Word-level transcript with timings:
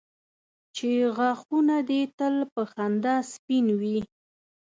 چې 0.75 0.89
غاښونه 1.15 1.77
دي 1.89 2.01
تل 2.17 2.35
په 2.53 2.61
خندا 2.71 3.15
سپین 3.33 3.65
وي. 3.81 3.99